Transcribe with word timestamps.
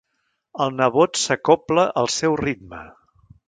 El 0.65 0.71
nebot 0.77 1.21
s'acobla 1.25 1.87
al 2.03 2.13
seu 2.17 2.41
ritme. 2.45 2.85